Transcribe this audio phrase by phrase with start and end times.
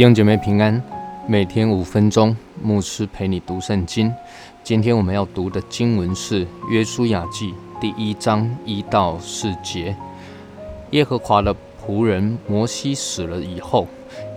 [0.00, 0.82] 弟兄姐妹平安，
[1.26, 4.10] 每天五分钟，牧师陪你读圣经。
[4.64, 9.94] 今天我们要读的经文是《约书亚记》第一章一到四节。
[10.92, 11.54] 耶和华的
[11.84, 13.86] 仆人摩西死了以后，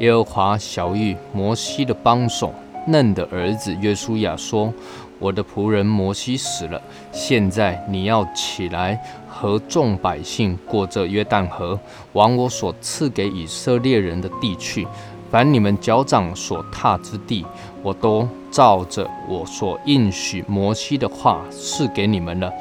[0.00, 2.52] 耶和华小玉摩西的帮手
[2.88, 4.74] 嫩的儿子约书亚说
[5.20, 11.78] ：“我的仆人摩西死了，现在你要起来，和众百姓过这约旦河，
[12.14, 14.88] 往我所赐给以色列人的地去。”
[15.32, 17.42] 凡你们脚掌所踏之地，
[17.82, 22.52] 我都照着我所应许摩西的话赐给你们了。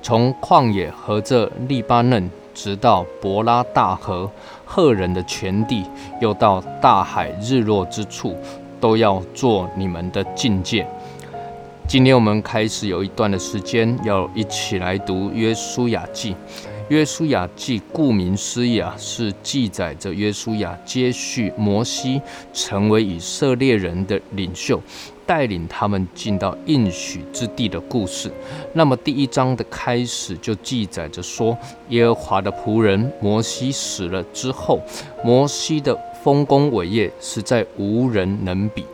[0.00, 4.30] 从旷野和这利巴嫩，直到伯拉大河、
[4.64, 5.84] 赫人的全地，
[6.20, 8.36] 又到大海日落之处，
[8.80, 10.86] 都要做你们的境界。
[11.88, 16.36] 今天我们开始有一段的时间，要一起来读约书亚记。
[16.92, 22.20] 约书亚记顾名思义啊，是记载着约书亚接续摩西
[22.52, 24.78] 成为以色列人的领袖，
[25.24, 28.30] 带领他们进到应许之地的故事。
[28.74, 31.56] 那么第一章的开始就记载着说，
[31.88, 34.78] 耶和华的仆人摩西死了之后，
[35.24, 38.84] 摩西的丰功伟业实在无人能比。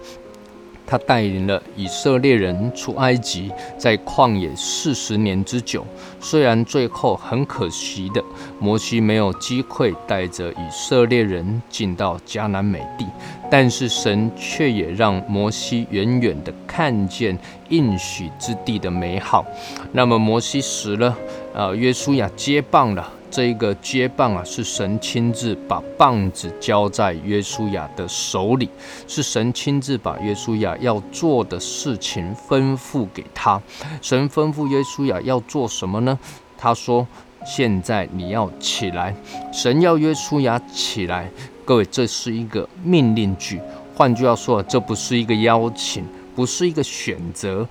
[0.91, 5.85] 他带领了以色列人出埃及，在旷野四十年之久。
[6.19, 8.25] 虽然最后很可惜的，
[8.59, 13.05] 摩西没有机会带着以色列人进到迦南美地，
[13.51, 19.45] 但是神却也让摩西远远的看见应许之地的美好。
[19.93, 21.15] 那么摩西死了，
[21.53, 23.13] 呃，约书亚接棒了。
[23.31, 28.69] 这一个接棒啊，是神亲自把棒子交在约书亚的手里，
[29.07, 33.61] 是神亲自把约书亚要做的事情吩咐给他。
[34.01, 36.19] 神吩咐约书亚要做什么呢？
[36.57, 37.07] 他说
[37.47, 39.15] ：“现在你要起来。”
[39.53, 41.31] 神要约书亚起来。
[41.65, 43.61] 各位，这是一个命令句。
[43.95, 46.05] 换句话说，这不是一个邀请，
[46.35, 47.67] 不是一个选择，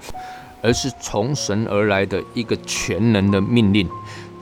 [0.61, 3.89] 而是从神而来的一个全能的命令。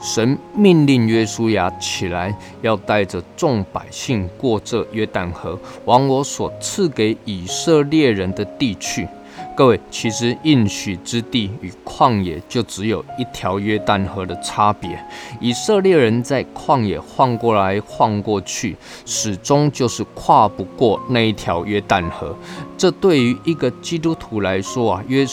[0.00, 9.08] 神命令约书亚起来，要带着众百姓过这约旦河，往我所赐给以色列人的地去。
[9.56, 15.02] 各位，其实应许之地与旷野就只有一条约旦河的差别。
[15.40, 22.36] 以色列人在旷野晃过来晃过去，始终就是跨不过那一条约旦河。
[22.76, 25.24] 这对于一个基督徒来说啊，约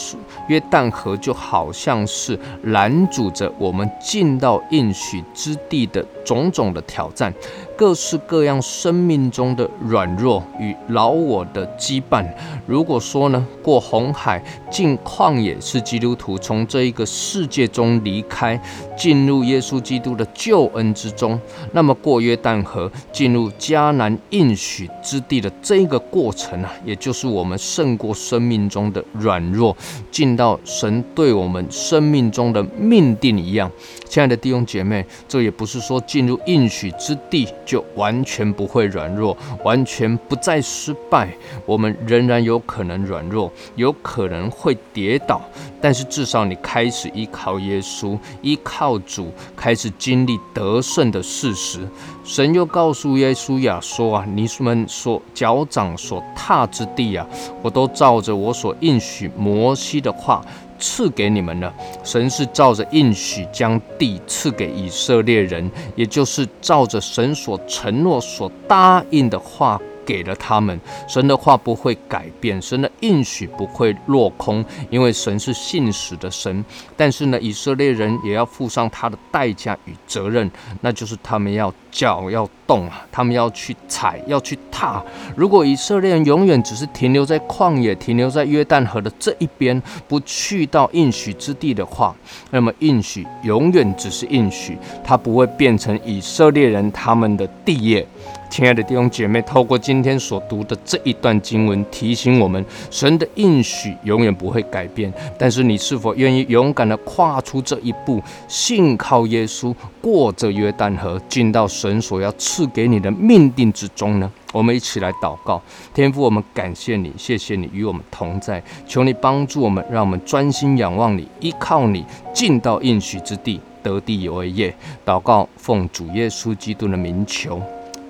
[0.48, 7.30] 约旦河就好像是拦阻着我们进到应许之地的种种的挑战。
[7.76, 12.24] 各式各样生命中的软弱与老我的羁绊。
[12.66, 18.58] 如果说呢，过红海进旷野是基督徒从这一个世界中离开，
[18.96, 21.38] 进入耶稣基督的救恩之中，
[21.72, 29.76] 那么过约旦河进入迦南应许之地的这个过程啊，也就是我们胜过生命中的软弱，
[30.10, 33.70] 进到神对我们生命中的命定一样。
[34.08, 37.48] 亲爱的弟兄姐妹，这也不是说进入应许之地。
[37.66, 41.28] 就完全不会软弱，完全不再失败。
[41.66, 45.40] 我们仍然有可能软弱，有可能会跌倒，
[45.80, 51.88] 但是至少你开始依靠耶稣，依靠主，开始经历得胜的事实。
[52.22, 57.26] 神又告诉耶稣亚说啊，你们所脚掌所踏之地啊，
[57.62, 60.44] 我都照着我所应许摩西的话。
[60.76, 61.72] 赐给你们了。
[62.02, 69.80] 神是照着应许将地赐给以色列人，也就是照着神所承诺、所答应的话。
[70.04, 70.78] 给了他们，
[71.08, 76.64] 神的话不会改变，神的应许不会落空，因为神是信实的神。
[76.96, 80.50] 但是呢，以色列人也要付上他的代价与责任，
[80.80, 85.02] 那就是他们要脚要动啊，他们要去踩，要去踏。
[85.36, 92.14] 如果以色列人永远只是停留在旷野，停留在约旦河的这一边，不去到应许之地的话，
[92.50, 98.06] 那么应许永远只是应许，它不会变成以色列人他们的地业。
[98.54, 105.12] 亲爱的弟兄姐妹，透过今天所读的这一段经文，提醒我们，神的应许永远不会改变。
[105.36, 114.30] 但是，你是否愿意勇敢地跨出这一步，信靠耶稣，过着约旦河，进到神所要赐给你的命定之中呢？
[114.52, 115.60] 我们一起来祷告，
[115.92, 124.72] 天父，我们感谢你，谢谢你与我们同在，求你帮助我们，让我们专心仰望你，依靠你，进到应许之地，得地为业。
[125.04, 127.60] 祷告，奉主耶稣基督的名求。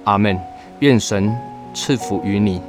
[0.05, 0.39] 阿门，
[0.81, 1.35] 愿神
[1.73, 2.61] 赐福于你。